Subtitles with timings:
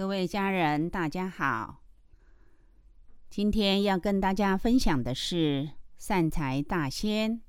[0.00, 1.82] 各位家人，大家好。
[3.28, 7.42] 今天要跟大家分享的是善财大仙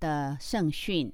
[0.00, 1.12] 的圣训，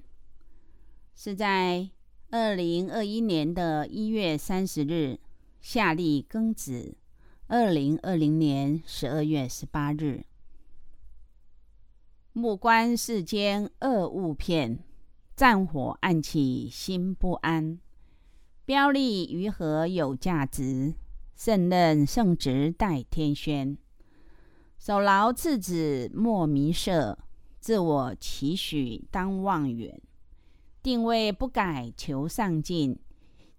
[1.15, 1.91] 是在
[2.31, 5.21] 二零二一年的一月三十日，
[5.61, 6.97] 夏历庚子，
[7.49, 10.25] 二零二零年十二月十八日。
[12.33, 14.83] 目观世间恶物片，
[15.37, 17.79] 战火暗起心不安。
[18.67, 20.95] 标立于何有价值？
[21.37, 23.77] 胜任圣职待天宣。
[24.79, 27.19] 守牢次子莫迷舍，
[27.61, 30.01] 自我期许当望远。
[30.83, 32.99] 定位不改求上进，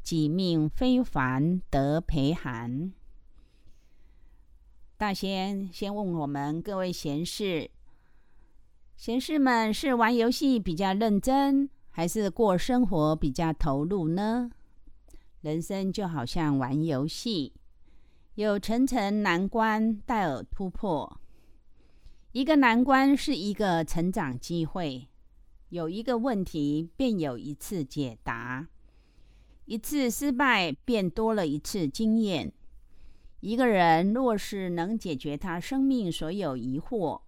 [0.01, 2.91] 己命非凡得培寒。
[4.97, 7.69] 大仙先问我们各位贤士：
[8.95, 14.49] 贤士们是玩游戏比较认真，还是过生活比较投入呢？
[15.45, 17.53] 人生就好像玩游戏，
[18.33, 21.21] 有层层难关待尔突破。
[22.31, 25.07] 一个难关是一个成长机会，
[25.69, 28.67] 有一个问题便有一次解答，
[29.65, 32.51] 一次失败便多了一次经验。
[33.41, 37.21] 一个人若是能解决他生命所有疑惑，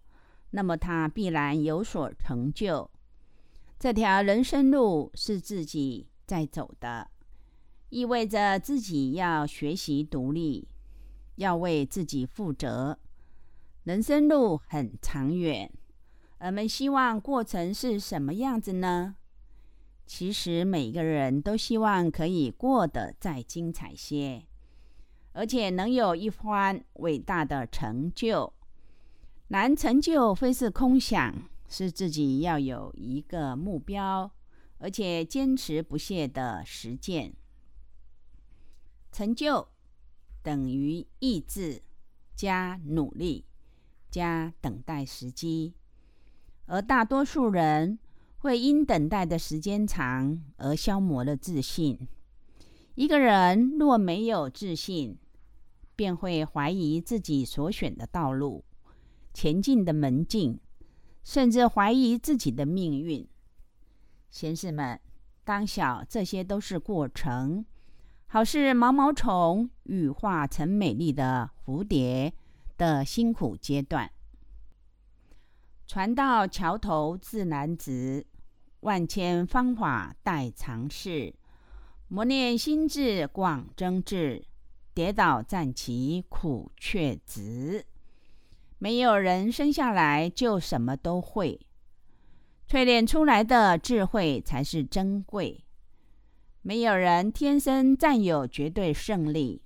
[0.49, 2.89] 那么他必然有所成就。
[3.77, 7.11] 这条人生路是自己在走的。
[7.89, 10.67] 意味着自己要学习独立，
[11.35, 12.99] 要为自己负责。
[13.83, 15.71] 人生路很长远，
[16.39, 19.15] 我们希望过程是什么样子呢？
[20.05, 24.45] 其实每个人都希望可以过得再精彩些，
[25.33, 28.53] 而且能有一番伟大的成就。
[29.49, 31.33] 难成就非是空想，
[31.69, 34.29] 是自己要有一个目标，
[34.79, 37.33] 而且坚持不懈的实践。
[39.11, 39.67] 成就
[40.43, 41.81] 等于意志
[42.35, 43.45] 加努力
[44.09, 45.73] 加等待时机，
[46.65, 47.99] 而大多数人
[48.37, 52.07] 会因等待的时间长而消磨了自信。
[52.95, 55.17] 一个人若没有自信，
[55.95, 58.63] 便会怀疑自己所选的道路、
[59.33, 60.59] 前进的门径，
[61.23, 63.27] 甚至怀疑自己的命运。
[64.29, 64.99] 贤士们，
[65.43, 67.65] 当晓这些都是过程。
[68.27, 72.33] 好似毛毛虫羽化成美丽的蝴蝶
[72.77, 74.11] 的辛苦阶段。
[75.87, 78.25] 船到桥头自然直，
[78.81, 81.33] 万千方法待尝试。
[82.09, 84.43] 磨练心智广增智，
[84.93, 87.85] 跌倒站起苦却直。
[88.77, 91.59] 没有人生下来就什么都会，
[92.69, 95.63] 淬炼出来的智慧才是珍贵。
[96.67, 99.61] 没有人天生占有绝对胜利，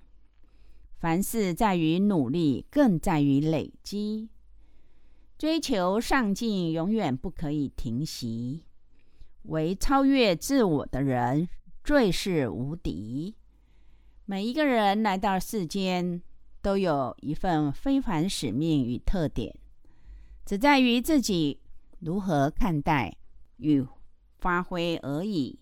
[1.00, 4.28] 凡事在于努力，更在于累积。
[5.36, 8.66] 追求上进，永远不可以停息。
[9.46, 11.48] 唯超越自我的人，
[11.82, 13.34] 最是无敌。
[14.24, 16.22] 每一个人来到世间，
[16.60, 19.52] 都有一份非凡使命与特点，
[20.46, 21.58] 只在于自己
[21.98, 23.16] 如何看待
[23.56, 23.84] 与
[24.38, 25.58] 发挥而已。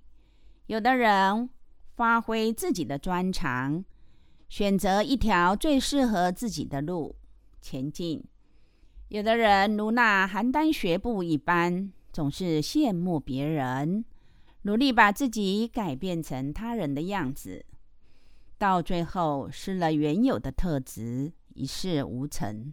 [0.71, 1.51] 有的人
[1.97, 3.85] 发挥自己的专长，
[4.49, 7.17] 选择一条最适合自己的路
[7.61, 8.23] 前进；
[9.09, 14.05] 有的人如那邯郸学步一般，总是羡慕别人，
[14.63, 17.67] 努力把自己改变成他人的样子，
[18.57, 22.73] 到最后失了原有的特质，一事无成。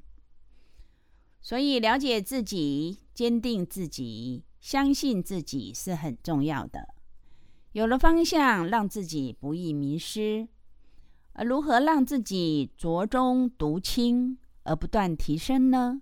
[1.42, 6.94] 所以，了解自己、坚定自己、相信自己是很重要的。
[7.77, 10.47] 有了方向，让自己不易迷失。
[11.33, 16.01] 而如何让自己着中读清而不断提升呢？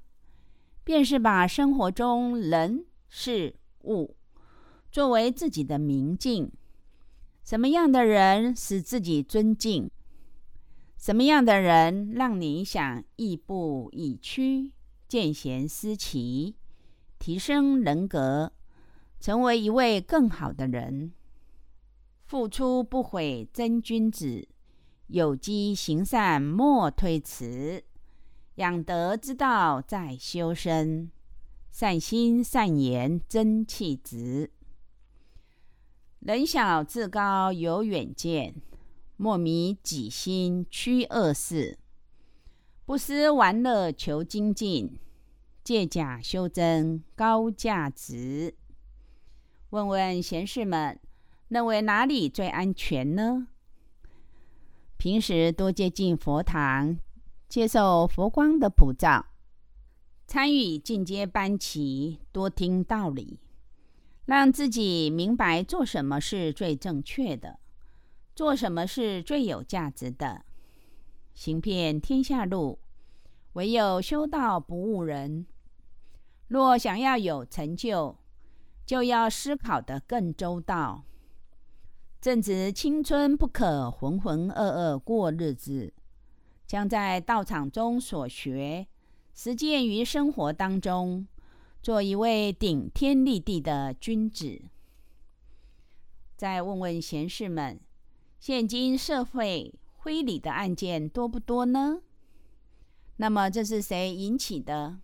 [0.85, 4.15] 便是把生活中人事物
[4.89, 6.49] 作为自己的明镜。
[7.43, 9.91] 什么样的人使自己尊敬？
[10.97, 14.71] 什么样的人让你想亦步亦趋、
[15.09, 16.55] 见贤思齐、
[17.19, 18.53] 提升人格，
[19.19, 21.11] 成为一位更好的人？
[22.25, 24.47] 付出不悔真君子，
[25.07, 27.83] 有机行善莫推辞，
[28.55, 31.11] 养德之道在修身，
[31.71, 34.51] 善心善言真气质。
[36.19, 38.55] 人小志高有远见，
[39.17, 41.77] 莫迷己心趋恶事，
[42.85, 44.97] 不思玩乐求精进，
[45.63, 48.55] 借假修真高价值。
[49.69, 50.99] 问问贤士们。
[51.47, 53.47] 认为哪里最安全呢？
[54.97, 56.97] 平时多接近佛堂，
[57.47, 59.27] 接受佛光的普照，
[60.25, 63.39] 参与进阶班级，多听道理，
[64.25, 67.59] 让自己明白做什么是最正确的，
[68.33, 70.45] 做什么是最有价值的。
[71.35, 72.79] 行遍天下路，
[73.53, 75.45] 唯有修道不误人。
[76.47, 78.17] 若想要有成就，
[78.85, 81.03] 就要思考得更周到。
[82.25, 85.93] 正值青春，不可浑浑噩噩过日子，
[86.65, 88.87] 将在道场中所学
[89.35, 91.27] 实践于生活当中，
[91.83, 94.59] 做一位顶天立地的君子。
[96.35, 97.79] 再问问贤士们，
[98.39, 99.71] 现今社会
[100.03, 102.01] 非礼的案件多不多呢？
[103.17, 104.97] 那么这是谁引起的？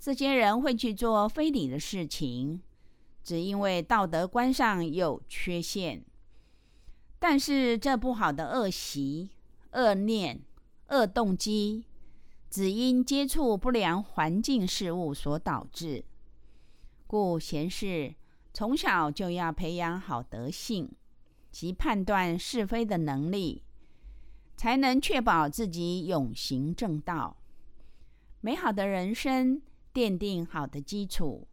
[0.00, 2.60] 这些人会去做非礼的事情，
[3.22, 6.04] 只因为道德观上有缺陷。
[7.28, 9.30] 但是这不好的恶习、
[9.72, 10.40] 恶念、
[10.90, 11.84] 恶动机，
[12.48, 16.04] 只因接触不良环境事物所导致。
[17.04, 18.14] 故贤士
[18.54, 20.88] 从小就要培养好德性
[21.50, 23.64] 及判断是非的能力，
[24.56, 27.38] 才能确保自己永行正道。
[28.40, 29.60] 美好的人生
[29.92, 31.48] 奠定好的基础，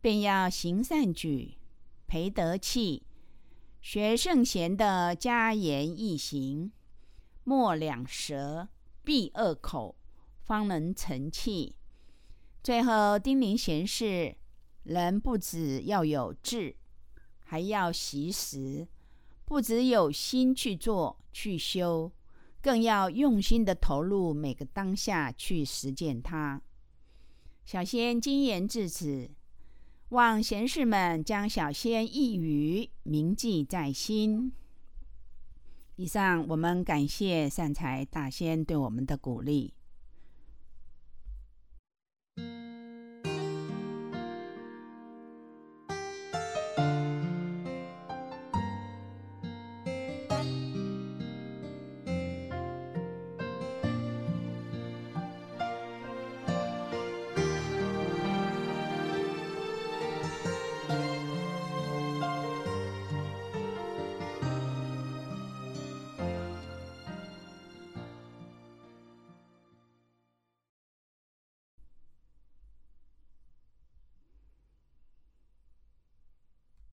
[0.00, 1.58] 便要行善举，
[2.06, 3.02] 培德气。
[3.82, 6.70] 学圣贤的家言一行，
[7.42, 8.68] 莫两舌，
[9.02, 9.96] 闭恶口，
[10.44, 11.74] 方能成器。
[12.62, 14.36] 最后叮咛贤士：
[14.84, 16.76] 人不只要有志，
[17.40, 18.86] 还要习时；
[19.44, 22.12] 不只有心去做去修，
[22.60, 26.62] 更要用心的投入每个当下去实践它。
[27.64, 29.28] 小仙今言至此。
[30.12, 34.52] 望贤士们将小仙一语铭记在心。
[35.96, 39.72] 以上，我们感谢善财大仙对我们的鼓励。